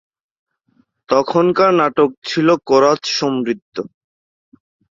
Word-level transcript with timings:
তখনকার 1.09 1.71
নাটক 1.73 2.09
ছিল 2.23 2.47
কোরাস 2.67 3.01
সমৃদ্ধ। 3.17 3.75